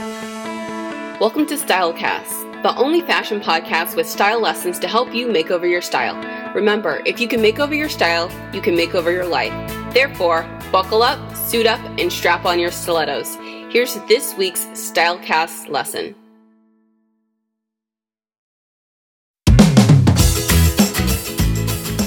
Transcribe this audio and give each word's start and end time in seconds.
Welcome 0.00 1.44
to 1.48 1.56
Stylecast, 1.56 2.62
the 2.62 2.74
only 2.76 3.02
fashion 3.02 3.38
podcast 3.38 3.96
with 3.96 4.08
style 4.08 4.40
lessons 4.40 4.78
to 4.78 4.88
help 4.88 5.14
you 5.14 5.30
make 5.30 5.50
over 5.50 5.66
your 5.66 5.82
style. 5.82 6.16
Remember, 6.54 7.02
if 7.04 7.20
you 7.20 7.28
can 7.28 7.42
make 7.42 7.60
over 7.60 7.74
your 7.74 7.90
style, 7.90 8.30
you 8.54 8.62
can 8.62 8.74
make 8.74 8.94
over 8.94 9.12
your 9.12 9.26
life. 9.26 9.52
Therefore, 9.92 10.48
buckle 10.72 11.02
up, 11.02 11.36
suit 11.36 11.66
up, 11.66 11.80
and 11.98 12.10
strap 12.10 12.46
on 12.46 12.58
your 12.58 12.70
stilettos. 12.70 13.34
Here's 13.70 13.92
this 14.08 14.34
week's 14.38 14.64
Stylecast 14.68 15.68
lesson. 15.68 16.14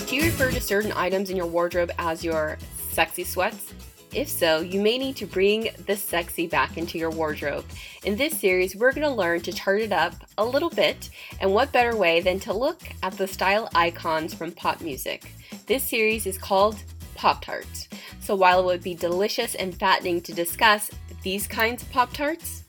Do 0.07 0.15
you 0.15 0.23
refer 0.23 0.49
to 0.49 0.59
certain 0.59 0.93
items 0.93 1.29
in 1.29 1.37
your 1.37 1.45
wardrobe 1.45 1.91
as 1.99 2.23
your 2.23 2.57
sexy 2.89 3.23
sweats? 3.23 3.71
If 4.13 4.29
so, 4.29 4.61
you 4.61 4.79
may 4.79 4.99
need 4.99 5.15
to 5.17 5.25
bring 5.25 5.69
the 5.87 5.95
sexy 5.95 6.45
back 6.45 6.77
into 6.77 6.99
your 6.99 7.09
wardrobe. 7.09 7.65
In 8.05 8.15
this 8.15 8.37
series, 8.37 8.75
we're 8.75 8.91
going 8.91 9.07
to 9.07 9.13
learn 9.13 9.41
to 9.41 9.51
chart 9.51 9.81
it 9.81 9.91
up 9.91 10.13
a 10.37 10.45
little 10.45 10.69
bit, 10.69 11.09
and 11.41 11.51
what 11.51 11.71
better 11.71 11.95
way 11.95 12.21
than 12.21 12.39
to 12.41 12.53
look 12.53 12.79
at 13.01 13.17
the 13.17 13.27
style 13.27 13.69
icons 13.73 14.31
from 14.31 14.51
pop 14.51 14.81
music. 14.81 15.33
This 15.65 15.81
series 15.81 16.27
is 16.27 16.37
called 16.37 16.77
Pop 17.15 17.43
Tarts. 17.43 17.87
So 18.19 18.35
while 18.35 18.59
it 18.59 18.65
would 18.65 18.83
be 18.83 18.93
delicious 18.93 19.55
and 19.55 19.77
fattening 19.79 20.21
to 20.21 20.33
discuss 20.33 20.91
these 21.23 21.47
kinds 21.47 21.81
of 21.81 21.89
Pop 21.89 22.13
Tarts, 22.13 22.65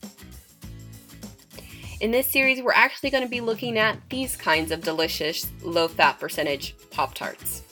in 2.01 2.11
this 2.11 2.27
series, 2.27 2.63
we're 2.63 2.73
actually 2.73 3.11
going 3.11 3.23
to 3.23 3.29
be 3.29 3.43
looking 3.43 3.77
at 3.77 3.99
these 4.09 4.35
kinds 4.35 4.71
of 4.71 4.81
delicious 4.81 5.51
low 5.63 5.89
fat 5.89 6.19
percentage 6.19 6.75
Pop 6.91 7.13
Tarts. 7.13 7.63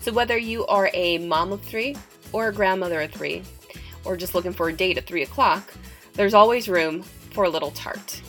So, 0.00 0.12
whether 0.12 0.38
you 0.38 0.66
are 0.66 0.88
a 0.94 1.18
mom 1.18 1.52
of 1.52 1.60
three 1.60 1.96
or 2.32 2.48
a 2.48 2.52
grandmother 2.52 3.00
of 3.00 3.10
three, 3.10 3.42
or 4.04 4.16
just 4.16 4.34
looking 4.34 4.52
for 4.52 4.68
a 4.68 4.72
date 4.72 4.98
at 4.98 5.06
3 5.06 5.22
o'clock, 5.22 5.72
there's 6.14 6.34
always 6.34 6.68
room 6.68 7.02
for 7.02 7.44
a 7.44 7.50
little 7.50 7.72
tart. 7.72 8.22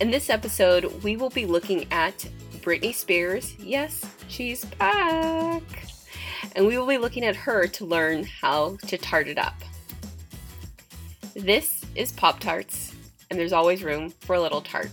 In 0.00 0.10
this 0.10 0.30
episode, 0.30 1.02
we 1.02 1.16
will 1.16 1.30
be 1.30 1.46
looking 1.46 1.86
at 1.92 2.26
Britney 2.60 2.94
Spears. 2.94 3.54
Yes, 3.58 4.04
she's 4.28 4.64
back. 4.64 5.62
And 6.56 6.66
we 6.66 6.78
will 6.78 6.86
be 6.86 6.98
looking 6.98 7.24
at 7.24 7.36
her 7.36 7.66
to 7.66 7.84
learn 7.84 8.24
how 8.24 8.76
to 8.86 8.96
tart 8.96 9.28
it 9.28 9.38
up. 9.38 9.54
This 11.34 11.84
is 11.94 12.12
Pop 12.12 12.38
Tarts, 12.40 12.94
and 13.30 13.38
there's 13.38 13.52
always 13.52 13.82
room 13.82 14.10
for 14.20 14.34
a 14.36 14.40
little 14.40 14.60
tart. 14.60 14.90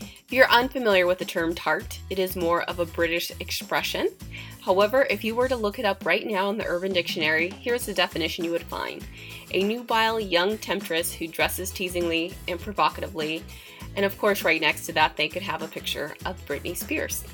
If 0.00 0.32
you're 0.36 0.50
unfamiliar 0.50 1.06
with 1.06 1.18
the 1.18 1.24
term 1.24 1.54
tart, 1.54 1.98
it 2.08 2.18
is 2.18 2.36
more 2.36 2.62
of 2.62 2.78
a 2.78 2.86
British 2.86 3.32
expression 3.40 4.08
However, 4.62 5.06
if 5.10 5.24
you 5.24 5.34
were 5.34 5.48
to 5.48 5.56
look 5.56 5.80
it 5.80 5.84
up 5.84 6.06
right 6.06 6.24
now 6.24 6.48
in 6.50 6.56
the 6.56 6.66
Urban 6.66 6.92
Dictionary, 6.92 7.50
here's 7.60 7.84
the 7.84 7.92
definition 7.92 8.44
you 8.44 8.52
would 8.52 8.62
find 8.62 9.04
a 9.50 9.62
nubile 9.62 10.20
young 10.20 10.56
temptress 10.56 11.12
who 11.12 11.26
dresses 11.26 11.72
teasingly 11.72 12.32
and 12.46 12.60
provocatively. 12.60 13.42
And 13.96 14.06
of 14.06 14.16
course, 14.18 14.44
right 14.44 14.60
next 14.60 14.86
to 14.86 14.92
that, 14.92 15.16
they 15.16 15.28
could 15.28 15.42
have 15.42 15.62
a 15.62 15.68
picture 15.68 16.14
of 16.24 16.44
Britney 16.46 16.76
Spears. 16.76 17.24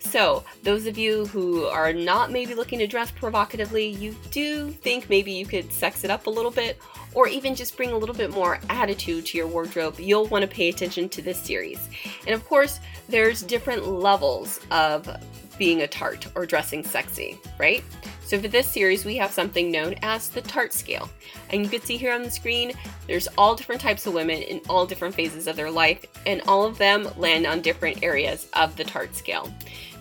So, 0.00 0.44
those 0.62 0.86
of 0.86 0.98
you 0.98 1.26
who 1.26 1.64
are 1.66 1.92
not 1.92 2.30
maybe 2.30 2.54
looking 2.54 2.78
to 2.80 2.86
dress 2.86 3.10
provocatively, 3.10 3.86
you 3.86 4.14
do 4.30 4.70
think 4.70 5.08
maybe 5.08 5.32
you 5.32 5.46
could 5.46 5.72
sex 5.72 6.04
it 6.04 6.10
up 6.10 6.26
a 6.26 6.30
little 6.30 6.50
bit 6.50 6.80
or 7.14 7.28
even 7.28 7.54
just 7.54 7.76
bring 7.78 7.90
a 7.90 7.96
little 7.96 8.14
bit 8.14 8.30
more 8.30 8.60
attitude 8.68 9.24
to 9.24 9.38
your 9.38 9.46
wardrobe, 9.46 9.98
you'll 9.98 10.26
want 10.26 10.42
to 10.42 10.48
pay 10.48 10.68
attention 10.68 11.08
to 11.08 11.22
this 11.22 11.40
series. 11.40 11.88
And 12.26 12.34
of 12.34 12.44
course, 12.44 12.78
there's 13.08 13.42
different 13.42 13.86
levels 13.86 14.60
of 14.70 15.08
being 15.58 15.82
a 15.82 15.88
tart 15.88 16.26
or 16.34 16.46
dressing 16.46 16.84
sexy, 16.84 17.38
right? 17.58 17.82
So 18.24 18.40
for 18.40 18.48
this 18.48 18.66
series, 18.66 19.04
we 19.04 19.16
have 19.16 19.30
something 19.30 19.70
known 19.70 19.94
as 20.02 20.28
the 20.28 20.40
tart 20.40 20.72
scale. 20.72 21.08
And 21.50 21.62
you 21.62 21.70
can 21.70 21.80
see 21.80 21.96
here 21.96 22.12
on 22.12 22.24
the 22.24 22.30
screen, 22.30 22.72
there's 23.06 23.28
all 23.38 23.54
different 23.54 23.80
types 23.80 24.06
of 24.06 24.14
women 24.14 24.42
in 24.42 24.60
all 24.68 24.84
different 24.84 25.14
phases 25.14 25.46
of 25.46 25.54
their 25.54 25.70
life, 25.70 26.04
and 26.26 26.42
all 26.48 26.64
of 26.64 26.76
them 26.76 27.08
land 27.16 27.46
on 27.46 27.60
different 27.60 28.02
areas 28.02 28.48
of 28.54 28.76
the 28.76 28.84
tart 28.84 29.14
scale. 29.14 29.52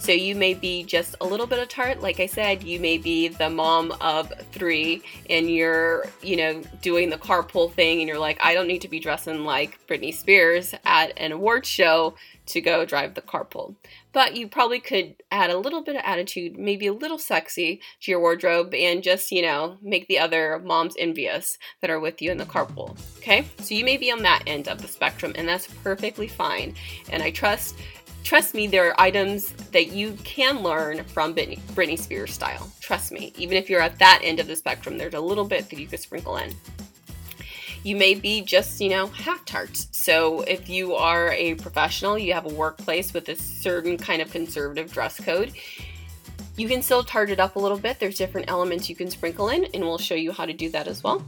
So 0.05 0.11
you 0.11 0.35
may 0.35 0.53
be 0.53 0.83
just 0.83 1.15
a 1.19 1.25
little 1.25 1.47
bit 1.47 1.57
of 1.57 1.67
tart, 1.67 1.99
like 1.99 2.19
I 2.19 2.27
said, 2.27 2.61
you 2.61 2.79
may 2.79 2.99
be 2.99 3.27
the 3.27 3.49
mom 3.49 3.91
of 4.01 4.31
three 4.51 5.01
and 5.31 5.49
you're, 5.49 6.05
you 6.21 6.35
know, 6.35 6.61
doing 6.83 7.09
the 7.09 7.17
carpool 7.17 7.73
thing 7.73 8.01
and 8.01 8.07
you're 8.07 8.19
like, 8.19 8.37
I 8.39 8.53
don't 8.53 8.67
need 8.67 8.83
to 8.83 8.87
be 8.87 8.99
dressing 8.99 9.45
like 9.45 9.79
Britney 9.87 10.13
Spears 10.13 10.75
at 10.85 11.11
an 11.17 11.31
award 11.31 11.65
show 11.65 12.13
to 12.45 12.61
go 12.61 12.85
drive 12.85 13.15
the 13.15 13.23
carpool. 13.23 13.73
But 14.13 14.35
you 14.35 14.47
probably 14.47 14.79
could 14.79 15.15
add 15.31 15.49
a 15.49 15.57
little 15.57 15.81
bit 15.81 15.95
of 15.95 16.03
attitude, 16.05 16.55
maybe 16.55 16.85
a 16.85 16.93
little 16.93 17.17
sexy 17.17 17.81
to 18.01 18.11
your 18.11 18.19
wardrobe 18.19 18.75
and 18.75 19.01
just, 19.01 19.31
you 19.31 19.41
know, 19.41 19.79
make 19.81 20.07
the 20.07 20.19
other 20.19 20.61
moms 20.63 20.93
envious 20.99 21.57
that 21.81 21.89
are 21.89 21.99
with 21.99 22.21
you 22.21 22.29
in 22.29 22.37
the 22.37 22.45
carpool. 22.45 22.95
Okay? 23.17 23.47
So 23.57 23.73
you 23.73 23.83
may 23.83 23.97
be 23.97 24.11
on 24.11 24.21
that 24.21 24.43
end 24.45 24.67
of 24.67 24.83
the 24.83 24.87
spectrum 24.87 25.33
and 25.35 25.47
that's 25.47 25.65
perfectly 25.65 26.27
fine. 26.27 26.75
And 27.09 27.23
I 27.23 27.31
trust 27.31 27.75
trust 28.25 28.55
me, 28.55 28.65
there 28.65 28.89
are 28.89 28.99
items 28.99 29.51
that 29.71 29.91
you 29.91 30.13
can 30.23 30.63
learn 30.63 31.03
from 31.05 31.33
Britney, 31.33 31.97
Spears 31.97 32.33
style. 32.33 32.69
Trust 32.81 33.11
me, 33.11 33.31
even 33.37 33.55
if 33.55 33.69
you're 33.69 33.81
at 33.81 33.99
that 33.99 34.19
end 34.23 34.39
of 34.39 34.47
the 34.47 34.55
spectrum, 34.55 34.97
there's 34.97 35.13
a 35.13 35.19
little 35.19 35.45
bit 35.45 35.69
that 35.69 35.79
you 35.79 35.85
could 35.85 35.99
sprinkle 35.99 36.35
in. 36.37 36.53
You 37.83 37.95
may 37.95 38.15
be 38.15 38.41
just, 38.41 38.81
you 38.81 38.89
know, 38.89 39.07
half 39.07 39.45
tarts. 39.45 39.87
So 39.91 40.41
if 40.41 40.67
you 40.67 40.95
are 40.95 41.31
a 41.33 41.53
professional, 41.53 42.17
you 42.17 42.33
have 42.33 42.47
a 42.47 42.53
workplace 42.53 43.13
with 43.13 43.29
a 43.29 43.35
certain 43.35 43.95
kind 43.95 44.23
of 44.23 44.31
conservative 44.31 44.91
dress 44.91 45.19
code, 45.19 45.53
you 46.57 46.67
can 46.67 46.81
still 46.81 47.03
tart 47.03 47.29
it 47.29 47.39
up 47.39 47.57
a 47.57 47.59
little 47.59 47.77
bit. 47.77 47.99
There's 47.99 48.17
different 48.17 48.49
elements 48.49 48.89
you 48.89 48.95
can 48.95 49.11
sprinkle 49.11 49.49
in, 49.49 49.65
and 49.65 49.83
we'll 49.83 49.99
show 49.99 50.15
you 50.15 50.31
how 50.31 50.47
to 50.47 50.53
do 50.53 50.69
that 50.71 50.87
as 50.87 51.03
well 51.03 51.23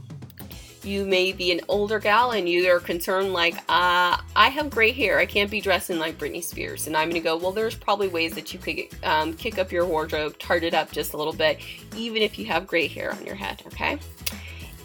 you 0.88 1.04
may 1.04 1.32
be 1.32 1.52
an 1.52 1.60
older 1.68 1.98
gal 1.98 2.30
and 2.30 2.48
you 2.48 2.68
are 2.70 2.80
concerned 2.80 3.32
like 3.32 3.56
uh, 3.68 4.16
i 4.34 4.48
have 4.48 4.70
gray 4.70 4.90
hair 4.90 5.18
i 5.18 5.26
can't 5.26 5.50
be 5.50 5.60
dressing 5.60 5.98
like 5.98 6.16
britney 6.18 6.42
spears 6.42 6.86
and 6.86 6.96
i'm 6.96 7.10
going 7.10 7.20
to 7.20 7.24
go 7.24 7.36
well 7.36 7.52
there's 7.52 7.74
probably 7.74 8.08
ways 8.08 8.34
that 8.34 8.52
you 8.52 8.58
could 8.58 8.78
um, 9.04 9.34
kick 9.34 9.58
up 9.58 9.70
your 9.70 9.84
wardrobe 9.84 10.38
tart 10.38 10.64
it 10.64 10.74
up 10.74 10.90
just 10.90 11.12
a 11.12 11.16
little 11.16 11.32
bit 11.32 11.60
even 11.94 12.22
if 12.22 12.38
you 12.38 12.46
have 12.46 12.66
gray 12.66 12.88
hair 12.88 13.12
on 13.12 13.24
your 13.24 13.34
head 13.34 13.62
okay 13.66 13.98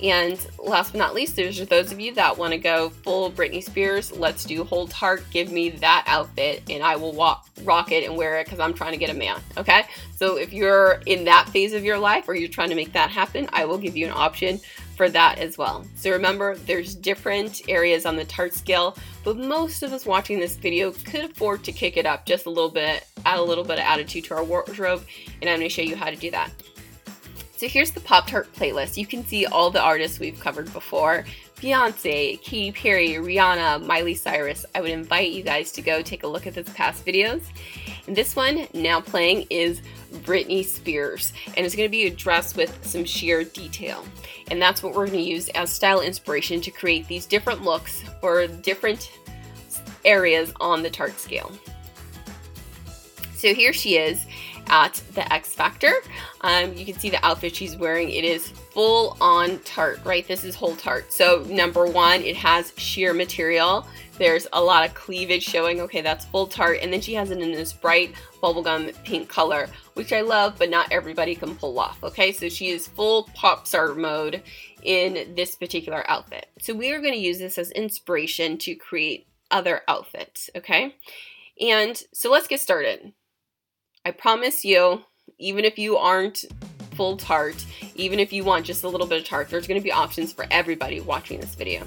and 0.03 0.45
last 0.59 0.91
but 0.91 0.97
not 0.97 1.13
least, 1.13 1.37
there's 1.37 1.65
those 1.67 1.93
of 1.93 1.99
you 1.99 2.13
that 2.15 2.37
want 2.37 2.51
to 2.51 2.57
go 2.57 2.89
full 2.89 3.31
Britney 3.31 3.63
Spears. 3.63 4.11
Let's 4.11 4.43
do 4.43 4.65
hold 4.65 4.91
heart. 4.91 5.23
Give 5.31 5.49
me 5.49 5.69
that 5.69 6.03
outfit, 6.07 6.63
and 6.69 6.83
I 6.83 6.97
will 6.97 7.13
walk, 7.13 7.47
rock 7.63 7.89
it 7.93 8.03
and 8.03 8.17
wear 8.17 8.37
it 8.39 8.45
because 8.45 8.59
I'm 8.59 8.73
trying 8.73 8.91
to 8.91 8.97
get 8.97 9.09
a 9.09 9.13
man. 9.13 9.39
Okay. 9.57 9.83
So 10.17 10.35
if 10.35 10.51
you're 10.51 11.01
in 11.05 11.23
that 11.25 11.47
phase 11.49 11.71
of 11.71 11.85
your 11.85 11.97
life 11.97 12.27
or 12.27 12.35
you're 12.35 12.49
trying 12.49 12.69
to 12.69 12.75
make 12.75 12.91
that 12.91 13.11
happen, 13.11 13.47
I 13.53 13.63
will 13.63 13.77
give 13.77 13.95
you 13.95 14.05
an 14.05 14.13
option 14.13 14.59
for 14.95 15.09
that 15.09 15.39
as 15.39 15.57
well. 15.57 15.85
So 15.95 16.11
remember, 16.11 16.55
there's 16.55 16.95
different 16.95 17.61
areas 17.67 18.05
on 18.05 18.15
the 18.15 18.25
tart 18.25 18.53
scale, 18.53 18.97
but 19.23 19.37
most 19.37 19.83
of 19.83 19.93
us 19.93 20.05
watching 20.05 20.39
this 20.39 20.55
video 20.55 20.91
could 20.91 21.25
afford 21.25 21.63
to 21.63 21.71
kick 21.71 21.97
it 21.97 22.05
up 22.05 22.25
just 22.25 22.45
a 22.45 22.49
little 22.49 22.69
bit, 22.69 23.05
add 23.25 23.39
a 23.39 23.43
little 23.43 23.63
bit 23.63 23.79
of 23.79 23.85
attitude 23.85 24.25
to 24.25 24.35
our 24.35 24.43
wardrobe, 24.43 25.05
and 25.41 25.49
I'm 25.49 25.59
to 25.59 25.69
show 25.69 25.81
you 25.81 25.95
how 25.95 26.09
to 26.09 26.15
do 26.15 26.31
that. 26.31 26.51
So 27.57 27.67
here's 27.67 27.91
the 27.91 28.01
Pop 28.01 28.27
Tart 28.27 28.51
playlist. 28.53 28.97
You 28.97 29.05
can 29.05 29.25
see 29.25 29.45
all 29.45 29.69
the 29.69 29.81
artists 29.81 30.19
we've 30.19 30.39
covered 30.39 30.71
before. 30.73 31.25
Beyonce, 31.57 32.41
Katy 32.41 32.73
Perry, 32.73 33.11
Rihanna, 33.11 33.85
Miley 33.85 34.15
Cyrus. 34.15 34.65
I 34.75 34.81
would 34.81 34.89
invite 34.91 35.31
you 35.31 35.43
guys 35.43 35.71
to 35.73 35.81
go 35.81 36.01
take 36.01 36.23
a 36.23 36.27
look 36.27 36.45
at 36.45 36.55
those 36.55 36.69
past 36.71 37.05
videos. 37.05 37.43
And 38.05 38.17
this 38.17 38.35
one 38.35 38.67
now 38.73 38.99
playing 38.99 39.47
is 39.49 39.81
Britney 40.21 40.63
Spears. 40.63 41.33
And 41.57 41.65
it's 41.65 41.75
going 41.75 41.87
to 41.87 41.91
be 41.91 42.07
a 42.07 42.09
dress 42.09 42.55
with 42.55 42.85
some 42.85 43.05
sheer 43.05 43.43
detail. 43.43 44.05
And 44.51 44.61
that's 44.61 44.83
what 44.83 44.93
we're 44.93 45.07
going 45.07 45.19
to 45.19 45.29
use 45.29 45.49
as 45.49 45.71
style 45.71 46.01
inspiration 46.01 46.61
to 46.61 46.71
create 46.71 47.07
these 47.07 47.25
different 47.25 47.63
looks 47.63 48.03
for 48.21 48.47
different 48.47 49.11
areas 50.05 50.53
on 50.59 50.83
the 50.83 50.89
tart 50.89 51.19
scale. 51.19 51.51
So 53.35 53.53
here 53.53 53.73
she 53.73 53.97
is 53.97 54.25
at 54.67 55.01
the 55.13 55.31
X 55.33 55.53
Factor. 55.53 55.93
Um, 56.41 56.73
you 56.75 56.85
can 56.85 56.97
see 56.97 57.09
the 57.09 57.23
outfit 57.25 57.55
she's 57.55 57.75
wearing. 57.75 58.09
It 58.09 58.23
is 58.23 58.47
full 58.47 59.17
on 59.19 59.59
tart, 59.59 59.99
right? 60.05 60.25
This 60.25 60.43
is 60.43 60.55
whole 60.55 60.75
tart. 60.75 61.11
So 61.11 61.45
number 61.49 61.85
one, 61.85 62.21
it 62.21 62.37
has 62.37 62.71
sheer 62.77 63.13
material. 63.13 63.85
There's 64.17 64.47
a 64.53 64.61
lot 64.61 64.87
of 64.87 64.95
cleavage 64.95 65.43
showing. 65.43 65.81
Okay, 65.81 66.01
that's 66.01 66.25
full 66.25 66.47
tart. 66.47 66.79
And 66.81 66.93
then 66.93 67.01
she 67.01 67.13
has 67.15 67.31
it 67.31 67.39
in 67.39 67.51
this 67.51 67.73
bright 67.73 68.13
bubblegum 68.43 68.93
pink 69.05 69.29
color, 69.29 69.67
which 69.93 70.11
I 70.11 70.21
love, 70.21 70.55
but 70.59 70.69
not 70.69 70.91
everybody 70.91 71.33
can 71.33 71.55
pull 71.55 71.79
off. 71.79 72.03
Okay, 72.03 72.31
so 72.33 72.49
she 72.49 72.69
is 72.69 72.87
full 72.87 73.23
pop 73.33 73.65
star 73.65 73.95
mode 73.95 74.43
in 74.83 75.33
this 75.35 75.55
particular 75.55 76.03
outfit. 76.09 76.47
So 76.59 76.73
we 76.73 76.91
are 76.91 76.99
going 76.99 77.13
to 77.13 77.19
use 77.19 77.39
this 77.39 77.57
as 77.57 77.71
inspiration 77.71 78.57
to 78.59 78.75
create 78.75 79.27
other 79.49 79.81
outfits. 79.87 80.49
Okay, 80.55 80.95
and 81.59 82.01
so 82.13 82.29
let's 82.29 82.47
get 82.47 82.59
started. 82.59 83.13
I 84.05 84.11
promise 84.11 84.65
you, 84.65 85.03
even 85.39 85.63
if 85.63 85.79
you 85.79 85.97
aren't 85.97 86.43
full 86.95 87.17
tart, 87.17 87.65
even 87.95 88.19
if 88.19 88.33
you 88.33 88.43
want 88.43 88.65
just 88.65 88.83
a 88.83 88.89
little 88.89 89.07
bit 89.07 89.21
of 89.21 89.27
tart, 89.27 89.49
there's 89.49 89.67
going 89.67 89.79
to 89.79 89.83
be 89.83 89.91
options 89.91 90.33
for 90.33 90.45
everybody 90.51 90.99
watching 90.99 91.39
this 91.39 91.55
video. 91.55 91.83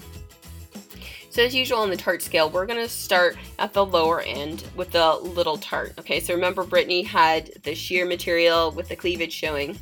So 1.36 1.42
as 1.42 1.54
usual 1.54 1.80
on 1.80 1.90
the 1.90 1.98
tart 1.98 2.22
scale, 2.22 2.48
we're 2.48 2.64
going 2.64 2.80
to 2.80 2.88
start 2.88 3.36
at 3.58 3.74
the 3.74 3.84
lower 3.84 4.22
end 4.22 4.64
with 4.74 4.92
the 4.92 5.16
little 5.16 5.58
tart. 5.58 5.92
Okay, 5.98 6.18
so 6.18 6.32
remember 6.32 6.64
Britney 6.64 7.04
had 7.04 7.50
the 7.62 7.74
sheer 7.74 8.06
material 8.06 8.70
with 8.70 8.88
the 8.88 8.96
cleavage 8.96 9.34
showing. 9.34 9.78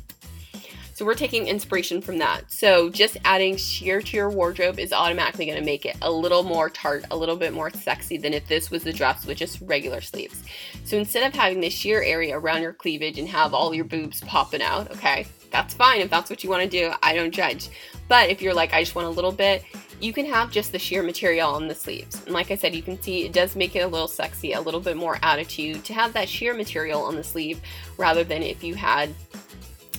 So 0.95 1.05
we're 1.05 1.13
taking 1.13 1.47
inspiration 1.47 2.01
from 2.01 2.17
that. 2.17 2.51
So 2.51 2.89
just 2.89 3.15
adding 3.23 3.55
sheer 3.55 4.01
to 4.01 4.17
your 4.17 4.29
wardrobe 4.29 4.79
is 4.79 4.91
automatically 4.91 5.45
going 5.45 5.57
to 5.57 5.63
make 5.63 5.85
it 5.85 5.95
a 6.01 6.11
little 6.11 6.43
more 6.43 6.69
tart, 6.69 7.05
a 7.09 7.15
little 7.15 7.37
bit 7.37 7.53
more 7.53 7.69
sexy 7.69 8.17
than 8.17 8.33
if 8.33 8.45
this 8.49 8.69
was 8.69 8.83
the 8.83 8.91
dress 8.91 9.25
with 9.25 9.37
just 9.37 9.61
regular 9.61 10.01
sleeves. 10.01 10.43
So 10.83 10.97
instead 10.97 11.25
of 11.25 11.33
having 11.33 11.61
this 11.61 11.73
sheer 11.73 12.03
area 12.03 12.37
around 12.37 12.63
your 12.63 12.73
cleavage 12.73 13.17
and 13.17 13.29
have 13.29 13.53
all 13.53 13.73
your 13.73 13.85
boobs 13.85 14.19
popping 14.19 14.61
out, 14.61 14.91
okay, 14.91 15.25
that's 15.51 15.73
fine 15.73 16.01
if 16.01 16.09
that's 16.09 16.29
what 16.29 16.43
you 16.43 16.49
want 16.49 16.63
to 16.63 16.69
do. 16.69 16.91
I 17.01 17.15
don't 17.15 17.31
judge. 17.31 17.69
But 18.09 18.29
if 18.29 18.41
you're 18.41 18.53
like, 18.53 18.73
I 18.73 18.83
just 18.83 18.93
want 18.93 19.07
a 19.07 19.11
little 19.11 19.31
bit, 19.31 19.63
you 19.99 20.13
can 20.13 20.25
have 20.25 20.51
just 20.51 20.71
the 20.71 20.79
sheer 20.79 21.03
material 21.03 21.49
on 21.49 21.67
the 21.67 21.75
sleeves. 21.75 22.23
And 22.25 22.33
like 22.33 22.51
I 22.51 22.55
said, 22.55 22.75
you 22.75 22.81
can 22.81 23.01
see 23.01 23.25
it 23.25 23.33
does 23.33 23.55
make 23.55 23.75
it 23.75 23.79
a 23.79 23.87
little 23.87 24.07
sexy, 24.07 24.53
a 24.53 24.61
little 24.61 24.79
bit 24.79 24.97
more 24.97 25.17
attitude 25.23 25.83
to 25.85 25.93
have 25.93 26.13
that 26.13 26.29
sheer 26.29 26.53
material 26.53 27.01
on 27.01 27.15
the 27.15 27.23
sleeve 27.23 27.61
rather 27.97 28.23
than 28.23 28.43
if 28.43 28.63
you 28.63 28.75
had 28.75 29.09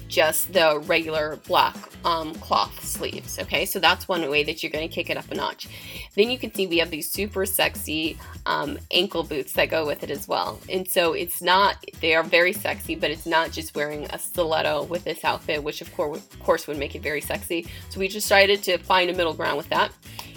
just 0.09 0.53
the 0.53 0.81
regular 0.87 1.37
black 1.47 1.77
um, 2.05 2.35
cloth 2.37 2.85
sleeves. 2.85 3.39
Okay, 3.39 3.67
so 3.67 3.79
that's 3.79 4.07
one 4.07 4.29
way 4.31 4.45
that 4.45 4.63
you're 4.63 4.71
going 4.71 4.89
to 4.89 4.95
kick 4.95 5.11
it 5.11 5.17
up 5.17 5.31
a 5.31 5.35
notch. 5.35 5.69
Then 6.15 6.31
you 6.31 6.39
can 6.39 6.55
see 6.55 6.67
we 6.67 6.79
have 6.79 6.91
these 6.91 7.11
super 7.11 7.45
sexy 7.45 8.17
um, 8.47 8.79
ankle 8.91 9.23
boots 9.23 9.53
that 9.55 9.69
go 9.69 9.85
with 9.87 10.03
it 10.03 10.11
as 10.11 10.29
well. 10.29 10.61
And 10.69 10.87
so 10.89 11.13
it's 11.13 11.43
not, 11.43 11.85
they 12.01 12.15
are 12.15 12.23
very 12.23 12.53
sexy, 12.53 12.95
but 12.95 13.11
it's 13.11 13.27
not 13.27 13.51
just 13.51 13.75
wearing 13.75 14.05
a 14.11 14.19
stiletto 14.19 14.85
with 14.85 15.05
this 15.05 15.25
outfit, 15.25 15.63
which 15.63 15.81
of 15.81 15.95
course, 15.95 16.19
of 16.19 16.41
course 16.41 16.67
would 16.67 16.79
make 16.79 16.95
it 16.95 17.03
very 17.03 17.21
sexy. 17.21 17.67
So 17.89 18.01
we 18.01 18.09
decided 18.09 18.63
to 18.65 18.79
find 18.79 19.11
a 19.11 19.15
middle 19.15 19.35
ground 19.35 19.57
with 19.57 19.69
that. 19.71 19.93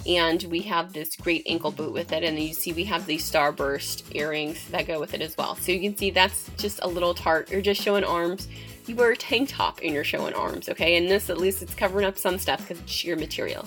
And 0.06 0.42
we 0.44 0.60
have 0.62 0.92
this 0.92 1.14
great 1.14 1.42
ankle 1.46 1.70
boot 1.70 1.92
with 1.92 2.10
it. 2.12 2.24
And 2.24 2.36
then 2.36 2.44
you 2.44 2.54
see 2.54 2.72
we 2.72 2.84
have 2.84 3.06
these 3.06 3.30
starburst 3.30 4.14
earrings 4.14 4.66
that 4.70 4.86
go 4.86 4.98
with 4.98 5.14
it 5.14 5.20
as 5.20 5.36
well. 5.36 5.56
So 5.56 5.72
you 5.72 5.80
can 5.80 5.96
see 5.96 6.10
that's 6.10 6.50
just 6.56 6.80
a 6.82 6.88
little 6.88 7.14
tart. 7.14 7.50
You're 7.50 7.60
just 7.60 7.82
showing 7.82 8.02
arms 8.02 8.48
you 8.90 8.96
wear 8.96 9.12
a 9.12 9.16
tank 9.16 9.48
top 9.48 9.80
and 9.82 9.94
you're 9.94 10.04
showing 10.04 10.34
arms, 10.34 10.68
okay? 10.68 10.96
And 10.96 11.08
this, 11.08 11.30
at 11.30 11.38
least 11.38 11.62
it's 11.62 11.74
covering 11.74 12.04
up 12.04 12.18
some 12.18 12.38
stuff 12.38 12.60
because 12.60 12.80
it's 12.80 12.92
sheer 12.92 13.16
material. 13.16 13.66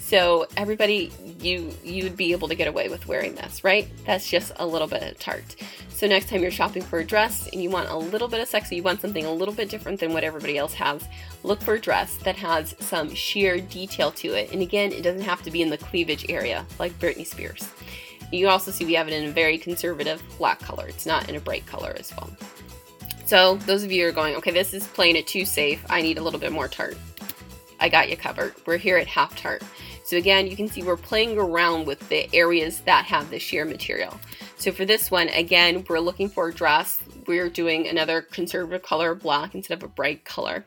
So 0.00 0.46
everybody, 0.56 1.10
you 1.40 1.72
you'd 1.82 2.16
be 2.16 2.32
able 2.32 2.48
to 2.48 2.54
get 2.54 2.68
away 2.68 2.88
with 2.88 3.06
wearing 3.06 3.34
this, 3.34 3.64
right? 3.64 3.88
That's 4.04 4.28
just 4.28 4.52
a 4.56 4.66
little 4.66 4.88
bit 4.88 5.02
of 5.02 5.18
tart. 5.18 5.56
So 5.88 6.06
next 6.06 6.28
time 6.28 6.42
you're 6.42 6.50
shopping 6.50 6.82
for 6.82 6.98
a 6.98 7.04
dress 7.04 7.48
and 7.52 7.62
you 7.62 7.70
want 7.70 7.88
a 7.88 7.96
little 7.96 8.28
bit 8.28 8.40
of 8.40 8.48
sexy, 8.48 8.76
you 8.76 8.82
want 8.82 9.00
something 9.00 9.24
a 9.24 9.32
little 9.32 9.54
bit 9.54 9.70
different 9.70 10.00
than 10.00 10.12
what 10.12 10.24
everybody 10.24 10.58
else 10.58 10.74
has, 10.74 11.02
look 11.44 11.62
for 11.62 11.74
a 11.74 11.80
dress 11.80 12.16
that 12.24 12.36
has 12.36 12.74
some 12.80 13.14
sheer 13.14 13.60
detail 13.60 14.10
to 14.12 14.28
it. 14.34 14.52
And 14.52 14.60
again, 14.60 14.92
it 14.92 15.02
doesn't 15.02 15.22
have 15.22 15.42
to 15.42 15.50
be 15.50 15.62
in 15.62 15.70
the 15.70 15.78
cleavage 15.78 16.28
area 16.28 16.66
like 16.78 16.98
Britney 16.98 17.26
Spears. 17.26 17.68
You 18.32 18.48
also 18.48 18.70
see 18.70 18.84
we 18.84 18.94
have 18.94 19.08
it 19.08 19.14
in 19.14 19.28
a 19.28 19.32
very 19.32 19.56
conservative 19.56 20.22
black 20.36 20.60
color. 20.60 20.86
It's 20.88 21.06
not 21.06 21.28
in 21.28 21.36
a 21.36 21.40
bright 21.40 21.66
color 21.66 21.94
as 21.98 22.12
well. 22.16 22.30
So 23.32 23.56
those 23.64 23.82
of 23.82 23.90
you 23.90 24.06
are 24.06 24.12
going, 24.12 24.34
okay, 24.36 24.50
this 24.50 24.74
is 24.74 24.86
playing 24.88 25.16
it 25.16 25.26
too 25.26 25.46
safe. 25.46 25.82
I 25.88 26.02
need 26.02 26.18
a 26.18 26.22
little 26.22 26.38
bit 26.38 26.52
more 26.52 26.68
tart. 26.68 26.98
I 27.80 27.88
got 27.88 28.10
you 28.10 28.16
covered. 28.18 28.52
We're 28.66 28.76
here 28.76 28.98
at 28.98 29.06
half 29.06 29.34
tart. 29.36 29.62
So 30.04 30.18
again, 30.18 30.46
you 30.46 30.54
can 30.54 30.68
see 30.68 30.82
we're 30.82 30.98
playing 30.98 31.38
around 31.38 31.86
with 31.86 32.06
the 32.10 32.28
areas 32.34 32.80
that 32.80 33.06
have 33.06 33.30
the 33.30 33.38
sheer 33.38 33.64
material. 33.64 34.20
So 34.58 34.70
for 34.70 34.84
this 34.84 35.10
one, 35.10 35.28
again, 35.30 35.82
we're 35.88 36.00
looking 36.00 36.28
for 36.28 36.48
a 36.48 36.52
dress. 36.52 37.00
We're 37.26 37.48
doing 37.48 37.88
another 37.88 38.20
conservative 38.20 38.82
color, 38.82 39.14
black, 39.14 39.54
instead 39.54 39.78
of 39.78 39.82
a 39.82 39.88
bright 39.88 40.26
color 40.26 40.66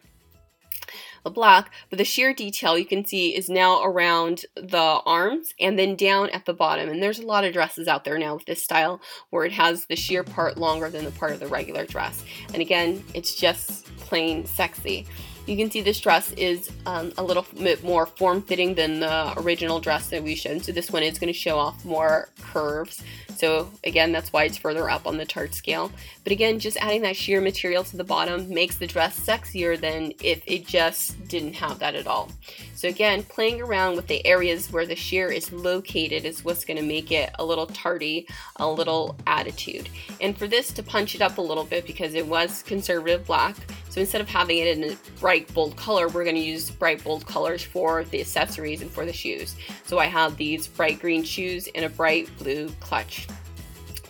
the 1.25 1.31
black, 1.31 1.73
but 1.89 1.97
the 1.97 2.05
sheer 2.05 2.33
detail 2.33 2.77
you 2.77 2.85
can 2.85 3.03
see 3.03 3.35
is 3.35 3.49
now 3.49 3.83
around 3.83 4.45
the 4.55 5.01
arms 5.05 5.53
and 5.59 5.77
then 5.77 5.95
down 5.95 6.29
at 6.29 6.45
the 6.45 6.53
bottom. 6.53 6.87
And 6.87 7.03
there's 7.03 7.19
a 7.19 7.25
lot 7.25 7.43
of 7.43 7.51
dresses 7.51 7.89
out 7.89 8.05
there 8.05 8.17
now 8.17 8.35
with 8.35 8.45
this 8.45 8.63
style 8.63 9.01
where 9.31 9.43
it 9.43 9.51
has 9.51 9.87
the 9.87 9.95
sheer 9.97 10.23
part 10.23 10.57
longer 10.57 10.89
than 10.89 11.03
the 11.03 11.11
part 11.11 11.33
of 11.33 11.41
the 11.41 11.47
regular 11.47 11.85
dress. 11.85 12.23
And 12.53 12.61
again, 12.61 13.03
it's 13.13 13.35
just 13.35 13.85
plain 13.97 14.45
sexy. 14.45 15.07
You 15.45 15.55
can 15.57 15.69
see 15.69 15.81
this 15.81 15.99
dress 15.99 16.31
is 16.31 16.71
um, 16.87 17.13
a 17.17 17.23
little 17.23 17.45
bit 17.61 17.83
more 17.83 18.07
form-fitting 18.07 18.73
than 18.73 18.99
the 18.99 19.33
original 19.37 19.79
dress 19.79 20.09
that 20.09 20.23
we 20.23 20.33
showed. 20.33 20.63
So 20.63 20.71
this 20.71 20.91
one 20.91 21.03
is 21.03 21.19
going 21.19 21.31
to 21.31 21.37
show 21.37 21.59
off 21.59 21.85
more 21.85 22.29
curves. 22.41 23.03
So 23.35 23.69
again, 23.83 24.11
that's 24.11 24.33
why 24.33 24.45
it's 24.45 24.57
further 24.57 24.89
up 24.89 25.05
on 25.05 25.17
the 25.17 25.25
tart 25.25 25.53
scale. 25.53 25.91
But 26.23 26.31
again, 26.31 26.57
just 26.57 26.77
adding 26.77 27.03
that 27.03 27.15
sheer 27.15 27.41
material 27.41 27.83
to 27.83 27.97
the 27.97 28.03
bottom 28.03 28.51
makes 28.51 28.77
the 28.77 28.87
dress 28.87 29.19
sexier 29.19 29.79
than 29.79 30.13
if 30.23 30.41
it 30.47 30.65
just 30.65 31.27
didn't 31.27 31.53
have 31.53 31.79
that 31.79 31.95
at 31.95 32.07
all. 32.07 32.31
So 32.73 32.87
again, 32.87 33.23
playing 33.23 33.61
around 33.61 33.97
with 33.97 34.07
the 34.07 34.25
areas 34.25 34.71
where 34.71 34.85
the 34.85 34.95
sheer 34.95 35.31
is 35.31 35.51
located 35.51 36.25
is 36.25 36.43
what's 36.43 36.65
going 36.65 36.77
to 36.77 36.83
make 36.83 37.11
it 37.11 37.29
a 37.37 37.45
little 37.45 37.67
tarty, 37.67 38.27
a 38.55 38.67
little 38.67 39.15
attitude. 39.27 39.89
And 40.21 40.37
for 40.37 40.47
this 40.47 40.71
to 40.73 40.81
punch 40.81 41.13
it 41.13 41.21
up 41.21 41.37
a 41.37 41.41
little 41.41 41.65
bit 41.65 41.85
because 41.85 42.13
it 42.13 42.25
was 42.25 42.63
conservative 42.63 43.25
black, 43.27 43.55
so 43.95 44.01
instead 44.01 44.19
of 44.19 44.27
having 44.27 44.57
it 44.57 44.77
in 44.77 44.91
a 44.91 44.97
bright 45.21 45.51
bold 45.53 45.77
color, 45.77 46.09
we're 46.09 46.25
going 46.25 46.35
to 46.35 46.41
use 46.41 46.69
bright 46.69 47.01
bold 47.01 47.25
colors 47.25 47.63
for 47.63 48.03
the 48.03 48.19
accessories 48.19 48.81
and 48.81 48.91
for 48.91 49.05
the 49.05 49.13
shoes. 49.13 49.55
So 49.85 49.99
I 49.99 50.07
have 50.07 50.35
these 50.35 50.67
bright 50.67 50.99
green 50.99 51.23
shoes 51.23 51.69
and 51.73 51.85
a 51.85 51.89
bright 51.89 52.29
blue 52.37 52.67
clutch 52.81 53.25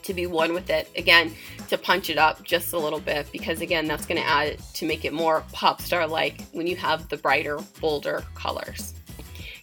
to 0.01 0.11
be 0.11 0.25
one 0.25 0.55
with 0.55 0.71
it. 0.71 0.89
Again, 0.95 1.35
to 1.67 1.77
punch 1.77 2.09
it 2.09 2.17
up 2.17 2.41
just 2.41 2.73
a 2.73 2.79
little 2.79 2.99
bit 2.99 3.31
because 3.31 3.61
again, 3.61 3.85
that's 3.85 4.07
going 4.07 4.19
to 4.19 4.27
add 4.27 4.57
to 4.73 4.87
make 4.87 5.05
it 5.05 5.13
more 5.13 5.43
pop 5.53 5.79
star 5.79 6.07
like 6.07 6.41
when 6.51 6.65
you 6.65 6.75
have 6.77 7.07
the 7.09 7.17
brighter, 7.17 7.59
bolder 7.79 8.23
colors. 8.33 8.95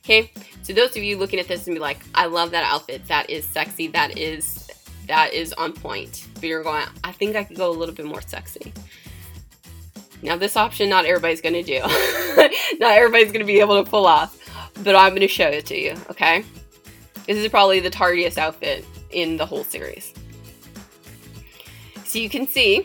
Okay, 0.05 0.31
so 0.63 0.73
those 0.73 0.97
of 0.97 1.03
you 1.03 1.19
looking 1.19 1.41
at 1.41 1.49
this 1.49 1.67
and 1.67 1.75
be 1.75 1.81
like, 1.81 1.99
I 2.15 2.27
love 2.27 2.53
that 2.53 2.63
outfit. 2.63 3.09
That 3.09 3.29
is 3.29 3.45
sexy. 3.45 3.89
That 3.89 4.17
is 4.17 4.71
that 5.09 5.33
is 5.33 5.53
on 5.55 5.73
point. 5.73 6.29
But 6.35 6.45
you're 6.45 6.63
going, 6.63 6.85
I 7.03 7.11
think 7.11 7.35
I 7.35 7.43
could 7.43 7.57
go 7.57 7.71
a 7.71 7.75
little 7.75 7.95
bit 7.95 8.07
more 8.07 8.23
sexy. 8.23 8.73
Now 10.23 10.37
this 10.37 10.57
option 10.57 10.89
not 10.89 11.05
everybody's 11.05 11.41
going 11.41 11.55
to 11.55 11.63
do. 11.63 11.81
not 12.79 12.93
everybody's 12.93 13.33
going 13.33 13.41
to 13.41 13.45
be 13.45 13.61
able 13.61 13.83
to 13.83 13.91
pull 13.91 14.07
off, 14.07 14.39
but 14.83 14.95
I'm 14.95 15.11
going 15.11 15.21
to 15.21 15.29
show 15.29 15.49
it 15.49 15.67
to 15.67 15.77
you, 15.77 15.97
okay? 16.11 16.45
This 17.27 17.37
is 17.37 17.49
probably 17.49 17.81
the 17.81 17.91
tardiest 17.91 18.39
outfit 18.39 18.85
in 19.11 19.37
the 19.37 19.47
whole 19.47 19.65
series. 19.65 20.15
So 22.05 22.19
you 22.19 22.29
can 22.29 22.47
see 22.47 22.85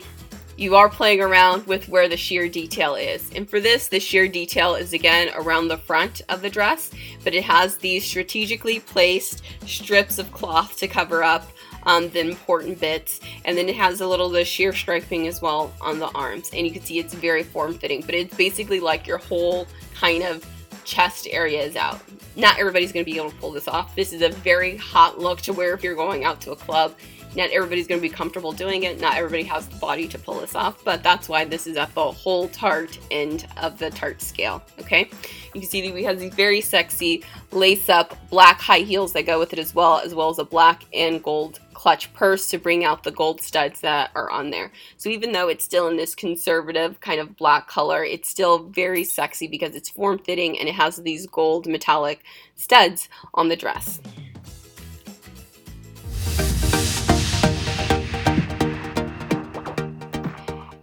you 0.56 0.74
are 0.74 0.88
playing 0.88 1.20
around 1.20 1.66
with 1.66 1.88
where 1.88 2.08
the 2.08 2.16
sheer 2.16 2.48
detail 2.48 2.96
is. 2.96 3.30
And 3.34 3.48
for 3.48 3.60
this, 3.60 3.88
the 3.88 4.00
sheer 4.00 4.26
detail 4.26 4.74
is 4.74 4.92
again 4.92 5.30
around 5.36 5.68
the 5.68 5.78
front 5.78 6.22
of 6.28 6.42
the 6.42 6.50
dress, 6.50 6.90
but 7.22 7.32
it 7.32 7.44
has 7.44 7.76
these 7.76 8.04
strategically 8.04 8.80
placed 8.80 9.42
strips 9.66 10.18
of 10.18 10.32
cloth 10.32 10.76
to 10.78 10.88
cover 10.88 11.22
up 11.22 11.48
um, 11.84 12.08
the 12.10 12.20
important 12.20 12.80
bits. 12.80 13.20
And 13.44 13.56
then 13.56 13.68
it 13.68 13.76
has 13.76 14.00
a 14.00 14.06
little 14.06 14.26
of 14.26 14.32
the 14.32 14.44
sheer 14.44 14.72
striping 14.72 15.26
as 15.28 15.40
well 15.40 15.72
on 15.80 15.98
the 15.98 16.08
arms. 16.08 16.50
And 16.52 16.66
you 16.66 16.72
can 16.72 16.82
see 16.82 16.98
it's 16.98 17.14
very 17.14 17.42
form-fitting, 17.42 18.02
but 18.02 18.14
it's 18.14 18.36
basically 18.36 18.80
like 18.80 19.06
your 19.06 19.18
whole 19.18 19.66
kind 19.94 20.22
of 20.22 20.44
chest 20.84 21.28
area 21.30 21.62
is 21.62 21.76
out. 21.76 22.00
Not 22.36 22.58
everybody's 22.58 22.92
going 22.92 23.04
to 23.04 23.10
be 23.10 23.18
able 23.18 23.30
to 23.30 23.36
pull 23.36 23.50
this 23.50 23.68
off. 23.68 23.94
This 23.94 24.12
is 24.12 24.22
a 24.22 24.28
very 24.28 24.76
hot 24.76 25.18
look 25.18 25.40
to 25.42 25.52
wear 25.52 25.74
if 25.74 25.82
you're 25.82 25.94
going 25.94 26.24
out 26.24 26.40
to 26.42 26.52
a 26.52 26.56
club. 26.56 26.94
Not 27.36 27.50
everybody's 27.50 27.86
going 27.86 28.00
to 28.00 28.02
be 28.02 28.08
comfortable 28.08 28.52
doing 28.52 28.84
it. 28.84 29.00
Not 29.00 29.16
everybody 29.16 29.42
has 29.44 29.68
the 29.68 29.76
body 29.76 30.08
to 30.08 30.18
pull 30.18 30.40
this 30.40 30.54
off, 30.54 30.82
but 30.82 31.02
that's 31.02 31.28
why 31.28 31.44
this 31.44 31.66
is 31.66 31.76
at 31.76 31.94
the 31.94 32.10
whole 32.10 32.48
tart 32.48 32.98
end 33.10 33.46
of 33.58 33.78
the 33.78 33.90
tart 33.90 34.22
scale, 34.22 34.62
okay? 34.80 35.10
You 35.54 35.60
can 35.60 35.68
see 35.68 35.86
that 35.86 35.92
we 35.92 36.04
have 36.04 36.18
these 36.18 36.32
very 36.32 36.62
sexy 36.62 37.22
lace-up 37.52 38.16
black 38.30 38.58
high 38.60 38.78
heels 38.78 39.12
that 39.12 39.26
go 39.26 39.38
with 39.38 39.52
it 39.52 39.58
as 39.58 39.74
well, 39.74 39.98
as 39.98 40.14
well 40.14 40.30
as 40.30 40.38
a 40.38 40.44
black 40.44 40.84
and 40.94 41.22
gold 41.22 41.60
clutch 41.78 42.12
purse 42.12 42.50
to 42.50 42.58
bring 42.58 42.84
out 42.84 43.04
the 43.04 43.10
gold 43.12 43.40
studs 43.40 43.82
that 43.82 44.10
are 44.16 44.28
on 44.32 44.50
there. 44.50 44.72
So 44.96 45.10
even 45.10 45.30
though 45.30 45.46
it's 45.46 45.62
still 45.62 45.86
in 45.86 45.96
this 45.96 46.12
conservative 46.12 47.00
kind 47.00 47.20
of 47.20 47.36
black 47.36 47.68
color, 47.68 48.04
it's 48.04 48.28
still 48.28 48.64
very 48.64 49.04
sexy 49.04 49.46
because 49.46 49.76
it's 49.76 49.88
form-fitting 49.88 50.58
and 50.58 50.68
it 50.68 50.74
has 50.74 50.96
these 50.96 51.28
gold 51.28 51.68
metallic 51.68 52.24
studs 52.56 53.08
on 53.34 53.46
the 53.46 53.54
dress. 53.54 54.00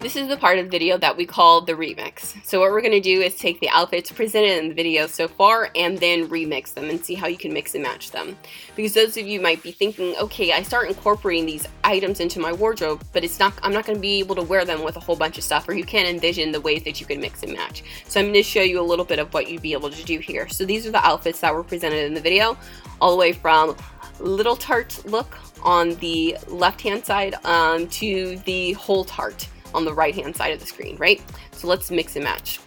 This 0.06 0.16
is 0.16 0.28
the 0.28 0.38
part 0.38 0.60
of 0.60 0.66
the 0.66 0.70
video 0.70 1.00
that 1.00 1.18
we 1.18 1.26
call 1.26 1.62
the 1.62 1.74
remix. 1.74 2.36
So 2.46 2.60
what 2.60 2.70
we're 2.70 2.82
to 2.82 3.00
do 3.00 3.22
is 3.22 3.34
take 3.38 3.60
the 3.60 3.70
outfits 3.70 4.12
presented 4.12 4.60
in 4.60 4.70
the 4.70 4.76
video 4.76 5.08
so 5.08 5.28
far 5.28 5.72
and 5.76 5.98
then 5.98 6.28
remix 6.28 6.76
them 6.76 6.92
and 6.92 7.04
see 7.04 7.16
how 7.16 7.26
you 7.26 7.38
can 7.38 7.52
mix 7.52 7.74
and 7.74 7.82
match 7.82 8.12
them. 8.12 8.38
Because 8.76 8.94
those 8.94 9.18
of 9.18 9.26
you 9.26 9.42
might 9.42 9.64
be 9.64 9.72
thinking, 9.72 10.16
okay, 10.18 10.52
I 10.52 10.62
start 10.62 10.90
incorporating 10.90 11.48
these 11.48 11.68
items 11.84 12.20
into 12.20 12.40
my 12.40 12.54
wardrobe, 12.54 13.04
but 13.14 13.24
it's 13.24 13.40
not, 13.40 13.54
I'm 13.64 13.74
not 13.74 13.86
to 13.86 13.96
be 13.96 14.20
able 14.20 14.36
to 14.36 14.44
wear 14.44 14.64
them 14.64 14.84
with 14.84 14.96
a 14.96 15.00
whole 15.00 15.16
bunch 15.16 15.40
of 15.40 15.44
stuff 15.44 15.68
or 15.68 15.74
you 15.74 15.84
can't 15.84 16.08
envision 16.08 16.52
the 16.52 16.62
ways 16.62 16.84
that 16.84 17.02
you 17.02 17.08
can 17.08 17.20
mix 17.20 17.42
and 17.42 17.54
match. 17.54 17.84
So 18.08 18.20
I'm 18.20 18.32
to 18.32 18.44
show 18.44 18.62
you 18.62 18.80
a 18.80 18.86
little 18.86 19.06
bit 19.06 19.18
of 19.18 19.34
what 19.34 19.50
you'd 19.50 19.64
be 19.64 19.74
able 19.74 19.90
to 19.90 20.04
do 20.04 20.20
here. 20.20 20.48
So 20.50 20.66
these 20.66 20.86
are 20.86 20.92
the 20.92 21.04
outfits 21.04 21.40
that 21.40 21.52
were 21.52 21.64
presented 21.64 22.06
in 22.06 22.14
the 22.14 22.22
video, 22.22 22.60
all 23.02 23.10
the 23.10 23.18
way 23.18 23.34
from 23.34 23.76
little 24.20 24.56
tart 24.56 25.04
look 25.06 25.36
on 25.64 25.96
the 25.96 26.38
left 26.48 26.82
hand 26.82 27.04
side 27.04 27.34
um, 27.44 27.88
to 27.88 28.38
the 28.46 28.74
whole 28.74 29.04
tart 29.04 29.48
on 29.76 29.86
the 29.86 29.94
right 29.94 30.16
hand 30.16 30.36
side 30.36 30.54
of 30.54 30.60
the 30.60 30.66
screen, 30.66 30.96
right? 30.98 31.22
So 31.52 31.68
let's 31.68 31.92
mix 31.92 32.16
and 32.16 32.24
match. 32.24 32.60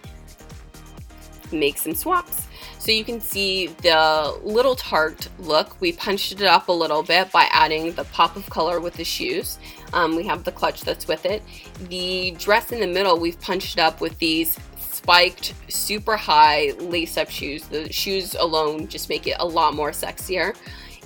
Make 1.51 1.77
some 1.77 1.95
swaps. 1.95 2.47
So 2.77 2.91
you 2.91 3.03
can 3.03 3.19
see 3.19 3.67
the 3.67 4.39
little 4.43 4.75
tart 4.75 5.27
look. 5.39 5.79
We 5.81 5.91
punched 5.91 6.31
it 6.31 6.43
up 6.43 6.69
a 6.69 6.71
little 6.71 7.03
bit 7.03 7.31
by 7.31 7.47
adding 7.51 7.91
the 7.93 8.05
pop 8.05 8.35
of 8.35 8.49
color 8.49 8.79
with 8.79 8.93
the 8.93 9.03
shoes. 9.03 9.59
Um, 9.93 10.15
we 10.15 10.25
have 10.27 10.43
the 10.43 10.51
clutch 10.51 10.81
that's 10.81 11.07
with 11.07 11.25
it. 11.25 11.43
The 11.89 12.31
dress 12.37 12.71
in 12.71 12.79
the 12.79 12.87
middle, 12.87 13.19
we've 13.19 13.39
punched 13.41 13.77
it 13.77 13.81
up 13.81 13.99
with 13.99 14.17
these 14.19 14.57
spiked, 14.77 15.53
super 15.69 16.15
high 16.15 16.71
lace 16.79 17.17
up 17.17 17.29
shoes. 17.29 17.67
The 17.67 17.91
shoes 17.91 18.35
alone 18.35 18.87
just 18.87 19.09
make 19.09 19.27
it 19.27 19.35
a 19.39 19.45
lot 19.45 19.73
more 19.73 19.91
sexier. 19.91 20.55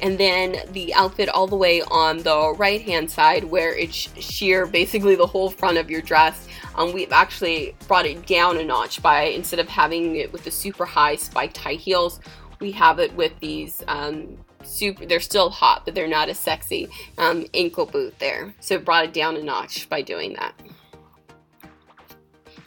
And 0.03 0.17
then 0.17 0.57
the 0.73 0.93
outfit 0.93 1.29
all 1.29 1.47
the 1.47 1.55
way 1.55 1.81
on 1.81 2.17
the 2.23 2.53
right 2.57 2.81
hand 2.81 3.09
side, 3.09 3.45
where 3.45 3.73
it's 3.73 3.95
sheer 4.21 4.65
basically 4.65 5.15
the 5.15 5.25
whole 5.25 5.49
front 5.49 5.77
of 5.77 5.89
your 5.89 6.01
dress. 6.01 6.45
Um, 6.75 6.91
we've 6.91 7.13
actually 7.13 7.73
brought 7.87 8.05
it 8.05 8.25
down 8.25 8.57
a 8.57 8.65
notch 8.65 9.01
by 9.01 9.23
instead 9.23 9.59
of 9.59 9.69
having 9.69 10.17
it 10.17 10.33
with 10.33 10.43
the 10.43 10.51
super 10.51 10.83
high 10.83 11.15
spiked 11.15 11.55
high 11.55 11.75
heels, 11.75 12.19
we 12.59 12.71
have 12.73 12.99
it 12.99 13.15
with 13.15 13.31
these 13.39 13.81
um, 13.87 14.37
super, 14.65 15.05
they're 15.05 15.21
still 15.21 15.49
hot, 15.49 15.83
but 15.85 15.95
they're 15.95 16.05
not 16.07 16.27
as 16.27 16.37
sexy 16.37 16.89
um, 17.17 17.45
ankle 17.53 17.85
boot 17.85 18.19
there. 18.19 18.53
So 18.59 18.75
it 18.75 18.83
brought 18.83 19.05
it 19.05 19.13
down 19.13 19.37
a 19.37 19.41
notch 19.41 19.87
by 19.89 20.01
doing 20.01 20.33
that. 20.33 20.53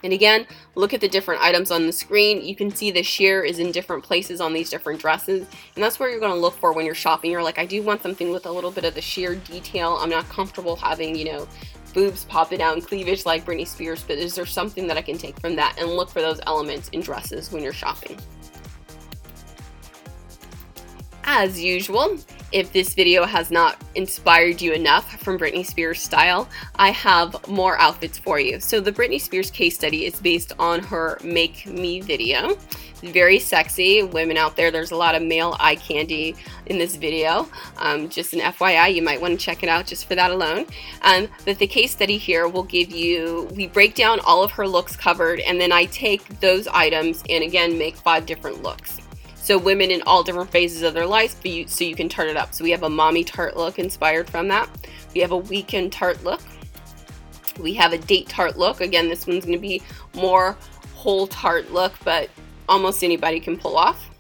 And 0.07 0.13
again, 0.13 0.47
look 0.77 0.95
at 0.95 1.01
the 1.01 1.09
different 1.09 1.43
items 1.43 1.73
on 1.73 1.85
the 1.85 1.93
screen. 1.93 2.41
You 2.41 2.55
can 2.55 2.71
see 2.71 2.93
the 2.93 3.03
sheer 3.03 3.43
is 3.43 3.59
in 3.59 3.73
different 3.73 4.05
places 4.05 4.41
on 4.41 4.53
these 4.53 4.71
different 4.71 5.01
dresses. 5.01 5.49
And 5.75 5.83
that's 5.83 5.99
where 5.99 6.09
you're 6.09 6.21
going 6.21 6.33
to 6.33 6.39
look 6.39 6.55
for 6.55 6.73
when 6.73 6.87
you're 6.87 6.95
shopping. 6.95 7.33
You're 7.33 7.43
like, 7.43 7.59
I 7.59 7.67
do 7.67 7.83
want 7.83 8.05
something 8.05 8.31
with 8.31 8.47
a 8.47 8.53
little 8.53 8.71
bit 8.71 8.85
of 8.85 8.95
the 8.95 9.01
sheer 9.01 9.35
detail. 9.35 9.99
I'm 10.01 10.09
not 10.09 10.29
comfortable 10.29 10.77
having, 10.77 11.17
you 11.17 11.25
know, 11.25 11.49
boobs 11.93 12.23
popping 12.23 12.63
out 12.63 12.75
and 12.75 12.87
cleavage 12.87 13.27
like 13.27 13.45
Britney 13.45 13.67
Spears, 13.67 14.05
but 14.05 14.17
is 14.17 14.37
there 14.37 14.47
something 14.47 14.87
that 14.87 14.97
I 14.97 15.03
can 15.03 15.19
take 15.19 15.41
from 15.41 15.57
that 15.57 15.77
and 15.77 15.91
look 15.91 16.09
for 16.09 16.21
those 16.21 16.39
elements 16.47 16.89
in 16.91 17.01
dresses 17.01 17.51
when 17.51 17.65
you're 17.65 17.73
shopping? 17.73 18.17
As 21.25 21.61
usual, 21.61 22.17
if 22.57 22.73
this 22.73 22.95
video 22.95 23.27
has 23.27 23.51
not 23.51 23.77
inspired 23.97 24.63
you 24.63 24.73
enough 24.73 25.21
from 25.21 25.39
Britney 25.39 25.65
Spears 25.65 26.01
style, 26.01 26.49
I 26.77 26.89
have 26.89 27.47
more 27.47 27.79
outfits 27.79 28.17
for 28.17 28.41
you. 28.41 28.61
So 28.61 28.81
the 28.81 28.91
Britney 28.91 29.21
Spears 29.21 29.51
case 29.51 29.75
study 29.75 30.07
is 30.07 30.19
based 30.21 30.55
on 30.59 30.81
her 30.85 31.19
Make 31.23 31.67
Me 31.67 32.01
video. 32.01 32.57
Very 33.03 33.39
sexy. 33.39 34.05
Women 34.05 34.39
out 34.39 34.57
there, 34.57 34.71
there's 34.71 34.91
a 34.91 34.97
lot 34.97 35.15
of 35.15 35.23
male 35.23 35.55
eye 35.61 35.77
candy 35.77 36.35
in 36.65 36.79
this 36.79 36.97
video. 36.97 37.47
Um, 37.77 38.09
just 38.09 38.33
an 38.33 38.41
FYI, 38.41 38.95
you 38.95 39.03
might 39.03 39.21
want 39.21 39.39
to 39.39 39.45
check 39.45 39.63
it 39.63 39.69
out 39.69 39.85
just 39.85 40.07
for 40.07 40.15
that 40.15 40.31
alone. 40.31 40.65
Um, 41.03 41.29
but 41.45 41.59
the 41.59 41.67
case 41.67 41.93
study 41.93 42.17
here 42.17 42.49
will 42.49 42.63
give 42.63 42.91
you, 42.91 43.51
we 43.55 43.67
break 43.67 43.95
down 43.95 44.19
all 44.21 44.43
of 44.43 44.51
her 44.53 44.67
looks 44.67 44.97
covered 44.97 45.41
and 45.41 45.61
then 45.61 45.73
I 45.73 45.85
take 45.85 46.41
those 46.41 46.69
items 46.69 47.23
and 47.29 47.45
again 47.45 47.77
make 47.77 47.97
five 47.97 48.25
different 48.25 48.63
looks. 48.63 49.06
So 49.47 49.57
women 49.57 49.93
in 49.93 50.03
all 50.09 50.25
different 50.25 50.50
phases 50.50 50.83
of 50.83 50.93
their 50.93 51.07
life, 51.07 51.37
so 51.69 51.85
you 51.85 51.95
can 51.95 52.09
tart 52.09 52.26
it 52.26 52.37
up. 52.37 52.53
So 52.53 52.65
we 52.65 52.73
have 52.73 52.83
a 52.83 52.91
mommy 52.91 53.23
tart 53.23 53.57
look 53.57 53.79
inspired 53.79 54.29
from 54.29 54.49
that. 54.49 54.69
We 55.15 55.21
have 55.21 55.31
a 55.31 55.37
weekend 55.37 55.93
tart 55.93 56.25
look. 56.25 56.41
We 57.61 57.73
have 57.75 57.93
a 57.93 57.99
date 57.99 58.29
tart 58.29 58.59
look. 58.59 58.81
Again, 58.81 59.09
this 59.09 59.25
one's 59.25 59.45
going 59.45 59.57
to 59.57 59.62
be 59.62 59.83
more 60.17 60.57
whole 60.97 61.29
tart 61.29 61.73
look, 61.73 61.93
but 62.03 62.29
almost 62.69 63.05
anybody 63.05 63.38
can 63.38 63.57
pull 63.57 63.76
off. 63.76 64.11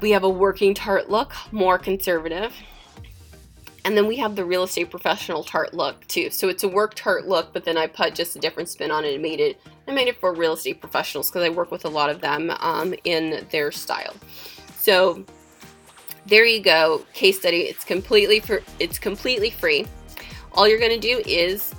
We 0.00 0.10
have 0.10 0.24
a 0.24 0.28
working 0.28 0.74
tart 0.74 1.08
look, 1.08 1.32
more 1.52 1.78
conservative. 1.78 2.52
And 3.84 3.96
then 3.96 4.06
we 4.06 4.16
have 4.18 4.36
the 4.36 4.44
real 4.44 4.62
estate 4.62 4.90
professional 4.90 5.42
tart 5.42 5.74
look 5.74 6.06
too. 6.06 6.30
So 6.30 6.48
it's 6.48 6.62
a 6.62 6.68
work 6.68 6.94
tart 6.94 7.26
look, 7.26 7.52
but 7.52 7.64
then 7.64 7.76
I 7.76 7.86
put 7.86 8.14
just 8.14 8.36
a 8.36 8.38
different 8.38 8.68
spin 8.68 8.90
on 8.90 9.04
it 9.04 9.14
and 9.14 9.22
made 9.22 9.40
it 9.40 9.60
I 9.88 9.92
made 9.92 10.08
it 10.08 10.20
for 10.20 10.32
real 10.32 10.52
estate 10.52 10.80
professionals 10.80 11.28
because 11.28 11.42
I 11.42 11.48
work 11.48 11.70
with 11.72 11.84
a 11.84 11.88
lot 11.88 12.08
of 12.08 12.20
them 12.20 12.50
um, 12.60 12.94
in 13.04 13.44
their 13.50 13.72
style. 13.72 14.14
So 14.76 15.24
there 16.26 16.44
you 16.44 16.62
go, 16.62 17.04
case 17.12 17.40
study. 17.40 17.62
It's 17.62 17.84
completely 17.84 18.38
for 18.38 18.62
it's 18.78 18.98
completely 18.98 19.50
free. 19.50 19.86
All 20.52 20.68
you're 20.68 20.78
going 20.78 20.92
to 20.92 21.00
do 21.00 21.20
is 21.26 21.74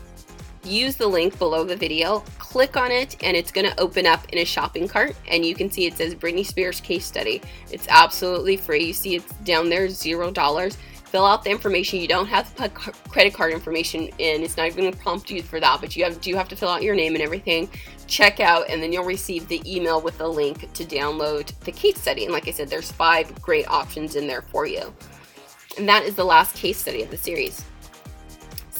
use 0.66 0.96
the 0.96 1.08
link 1.08 1.38
below 1.38 1.64
the 1.64 1.76
video, 1.76 2.20
click 2.40 2.76
on 2.76 2.92
it, 2.92 3.16
and 3.24 3.38
it's 3.38 3.52
going 3.52 3.70
to 3.70 3.80
open 3.80 4.06
up 4.06 4.28
in 4.30 4.40
a 4.40 4.46
shopping 4.46 4.88
cart. 4.88 5.16
And 5.30 5.46
you 5.46 5.56
can 5.56 5.72
see 5.72 5.86
it 5.86 5.96
says 5.96 6.16
Britney 6.16 6.46
Spears 6.46 6.82
case 6.82 7.06
study. 7.06 7.42
It's 7.72 7.88
absolutely 7.90 8.58
free. 8.58 8.86
You 8.86 8.94
see 8.94 9.16
it's 9.16 9.32
down 9.44 9.70
there, 9.70 9.88
zero 9.90 10.32
dollars 10.32 10.78
fill 11.13 11.25
out 11.27 11.43
the 11.43 11.51
information. 11.51 12.00
You 12.00 12.08
don't 12.08 12.25
have 12.25 12.50
to 12.55 12.67
put 12.67 12.74
credit 13.08 13.36
card 13.36 13.53
information 13.53 14.10
in. 14.17 14.41
It's 14.41 14.58
not 14.58 14.65
even 14.65 14.86
going 14.86 14.93
to 14.93 14.98
prompt 14.98 15.29
you 15.29 15.43
for 15.43 15.60
that, 15.60 15.79
but 15.79 15.96
you 15.96 16.03
have 16.05 16.20
do 16.20 16.34
have 16.36 16.48
to 16.48 16.55
fill 16.55 16.70
out 16.70 16.82
your 16.82 16.96
name 16.96 17.13
and 17.13 17.24
everything. 17.24 17.70
Check 18.08 18.39
out, 18.39 18.67
and 18.67 18.82
then 18.82 18.91
you'll 18.91 19.05
receive 19.05 19.48
the 19.48 19.62
email 19.63 20.01
with 20.01 20.17
the 20.17 20.27
link 20.27 20.74
to 20.74 20.84
download 20.84 21.53
the 21.60 21.72
case 21.72 22.01
study. 22.01 22.24
And 22.24 22.34
like 22.34 22.48
I 22.48 22.51
said, 22.51 22.67
there's 22.67 22.91
five 22.91 23.39
great 23.43 23.67
options 23.67 24.15
in 24.15 24.25
there 24.25 24.41
for 24.41 24.65
you. 24.65 24.91
And 25.77 25.88
that 25.88 26.03
is 26.03 26.15
the 26.15 26.24
last 26.24 26.55
case 26.55 26.79
study 26.79 27.03
of 27.03 27.12
the 27.12 27.17
series. 27.17 27.63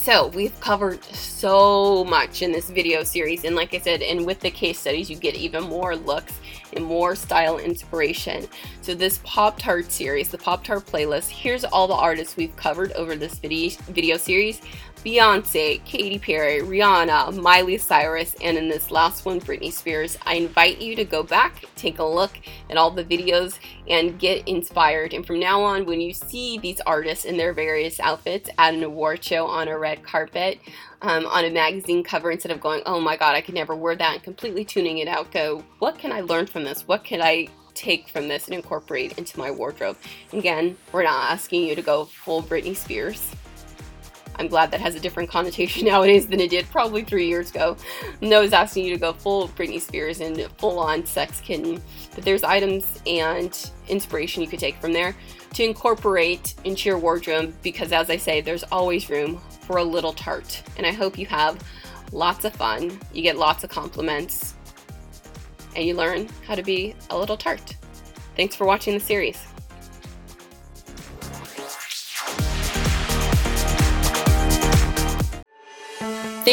So 0.04 0.26
we've 0.26 0.60
covered 0.60 1.02
so 1.02 2.04
much 2.04 2.42
in 2.42 2.52
this 2.52 2.68
video 2.68 3.04
series 3.04 3.44
and 3.44 3.56
like 3.56 3.72
I 3.72 3.78
said 3.78 4.02
and 4.02 4.26
with 4.26 4.38
the 4.40 4.50
case 4.50 4.78
studies 4.78 5.08
you 5.08 5.16
get 5.16 5.34
even 5.34 5.64
more 5.64 5.96
looks 5.96 6.40
and 6.74 6.84
more 6.84 7.16
style 7.16 7.56
inspiration. 7.56 8.46
So 8.82 8.94
this 8.94 9.20
Pop 9.24 9.58
Tart 9.58 9.90
series, 9.90 10.28
the 10.28 10.36
Pop 10.36 10.62
Tart 10.62 10.84
playlist, 10.84 11.30
here's 11.30 11.64
all 11.64 11.88
the 11.88 11.94
artists 11.94 12.36
we've 12.36 12.54
covered 12.54 12.92
over 12.92 13.16
this 13.16 13.38
video, 13.38 14.18
series. 14.18 14.60
Beyonce, 15.04 15.84
Katy 15.84 16.18
Perry, 16.18 16.60
Rihanna, 16.60 17.38
Miley 17.42 17.76
Cyrus, 17.76 18.34
and 18.40 18.56
in 18.56 18.68
this 18.68 18.90
last 18.90 19.26
one, 19.26 19.38
Britney 19.38 19.70
Spears. 19.70 20.16
I 20.24 20.36
invite 20.36 20.80
you 20.80 20.96
to 20.96 21.04
go 21.04 21.22
back, 21.22 21.66
take 21.76 21.98
a 21.98 22.04
look 22.04 22.32
at 22.70 22.78
all 22.78 22.90
the 22.90 23.04
videos, 23.04 23.58
and 23.86 24.18
get 24.18 24.48
inspired. 24.48 25.12
And 25.12 25.26
from 25.26 25.40
now 25.40 25.62
on, 25.62 25.84
when 25.84 26.00
you 26.00 26.14
see 26.14 26.56
these 26.56 26.80
artists 26.86 27.26
in 27.26 27.36
their 27.36 27.52
various 27.52 28.00
outfits 28.00 28.48
at 28.56 28.72
an 28.72 28.82
award 28.82 29.22
show 29.22 29.46
on 29.46 29.68
a 29.68 29.78
red 29.78 30.02
carpet, 30.02 30.58
um, 31.02 31.26
on 31.26 31.44
a 31.44 31.50
magazine 31.50 32.02
cover, 32.02 32.30
instead 32.30 32.52
of 32.52 32.62
going, 32.62 32.80
oh 32.86 32.98
my 32.98 33.18
god, 33.18 33.34
I 33.34 33.42
could 33.42 33.54
never 33.54 33.76
wear 33.76 33.94
that, 33.96 34.14
and 34.14 34.22
completely 34.22 34.64
tuning 34.64 34.98
it 34.98 35.08
out, 35.08 35.30
go, 35.30 35.62
what 35.80 35.98
can 35.98 36.12
I 36.12 36.22
learn 36.22 36.46
from 36.46 36.64
this? 36.64 36.88
What 36.88 37.04
can 37.04 37.20
I 37.20 37.48
take 37.74 38.08
from 38.08 38.28
this 38.28 38.46
and 38.46 38.54
incorporate 38.54 39.18
into 39.18 39.38
my 39.38 39.50
wardrobe? 39.50 39.98
Again, 40.32 40.78
we're 40.92 41.02
not 41.02 41.30
asking 41.30 41.64
you 41.64 41.74
to 41.74 41.82
go 41.82 42.06
full 42.06 42.42
Britney 42.42 42.74
Spears 42.74 43.30
I'm 44.36 44.48
glad 44.48 44.70
that 44.72 44.80
has 44.80 44.94
a 44.94 45.00
different 45.00 45.30
connotation 45.30 45.86
nowadays 45.86 46.26
than 46.26 46.40
it 46.40 46.50
did 46.50 46.68
probably 46.70 47.04
three 47.04 47.28
years 47.28 47.50
ago. 47.50 47.76
No 48.20 48.40
one's 48.40 48.52
asking 48.52 48.84
you 48.86 48.94
to 48.94 49.00
go 49.00 49.12
full 49.12 49.48
Britney 49.48 49.80
Spears 49.80 50.20
and 50.20 50.40
full 50.58 50.78
on 50.78 51.06
sex 51.06 51.40
kitten, 51.40 51.80
but 52.14 52.24
there's 52.24 52.42
items 52.42 53.00
and 53.06 53.70
inspiration 53.88 54.42
you 54.42 54.48
could 54.48 54.58
take 54.58 54.76
from 54.76 54.92
there 54.92 55.14
to 55.54 55.64
incorporate 55.64 56.54
into 56.64 56.88
your 56.88 56.98
wardrobe 56.98 57.54
because, 57.62 57.92
as 57.92 58.10
I 58.10 58.16
say, 58.16 58.40
there's 58.40 58.64
always 58.64 59.08
room 59.08 59.40
for 59.60 59.78
a 59.78 59.84
little 59.84 60.12
tart. 60.12 60.62
And 60.76 60.86
I 60.86 60.92
hope 60.92 61.16
you 61.16 61.26
have 61.26 61.62
lots 62.12 62.44
of 62.44 62.54
fun, 62.54 62.98
you 63.12 63.22
get 63.22 63.36
lots 63.36 63.64
of 63.64 63.70
compliments, 63.70 64.54
and 65.76 65.84
you 65.84 65.94
learn 65.94 66.28
how 66.46 66.54
to 66.54 66.62
be 66.62 66.94
a 67.10 67.18
little 67.18 67.36
tart. 67.36 67.76
Thanks 68.36 68.56
for 68.56 68.66
watching 68.66 68.94
the 68.94 69.00
series. 69.00 69.53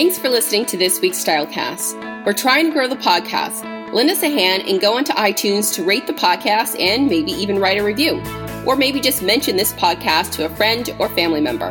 Thanks 0.01 0.17
for 0.17 0.29
listening 0.29 0.65
to 0.65 0.77
this 0.77 0.99
week's 0.99 1.23
Stylecast. 1.23 2.25
We're 2.25 2.33
trying 2.33 2.65
to 2.65 2.71
grow 2.71 2.87
the 2.87 2.95
podcast. 2.95 3.93
Lend 3.93 4.09
us 4.09 4.23
a 4.23 4.29
hand 4.29 4.63
and 4.67 4.81
go 4.81 4.97
onto 4.97 5.13
iTunes 5.13 5.71
to 5.75 5.83
rate 5.83 6.07
the 6.07 6.13
podcast 6.13 6.75
and 6.79 7.07
maybe 7.07 7.31
even 7.33 7.59
write 7.59 7.77
a 7.77 7.83
review. 7.83 8.19
Or 8.65 8.75
maybe 8.75 8.99
just 8.99 9.21
mention 9.21 9.57
this 9.57 9.73
podcast 9.73 10.31
to 10.31 10.45
a 10.45 10.49
friend 10.55 10.89
or 10.97 11.07
family 11.09 11.39
member. 11.39 11.69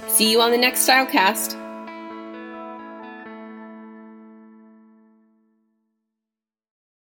See 0.08 0.30
you 0.30 0.40
on 0.40 0.52
the 0.52 0.58
next 0.58 0.88
Stylecast. 0.88 1.63